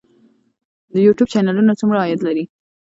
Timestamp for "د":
0.93-0.95